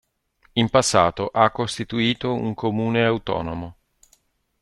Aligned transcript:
In 0.53 0.69
passato 0.71 1.27
ha 1.31 1.51
costituito 1.51 2.33
un 2.33 2.55
comune 2.55 3.05
autonomo. 3.05 3.75